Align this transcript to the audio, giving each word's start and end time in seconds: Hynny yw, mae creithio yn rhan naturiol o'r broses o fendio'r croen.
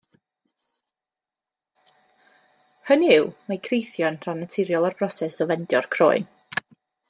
Hynny 2.91 3.11
yw, 3.17 3.29
mae 3.51 3.61
creithio 3.69 4.11
yn 4.13 4.21
rhan 4.25 4.43
naturiol 4.45 4.91
o'r 4.91 4.99
broses 5.03 5.41
o 5.47 5.49
fendio'r 5.55 5.91
croen. 5.99 6.31